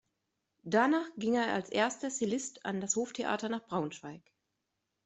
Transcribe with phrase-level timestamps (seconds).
[0.63, 4.23] Danach ging er als erster Cellist an das Hoftheater nach Braunschweig.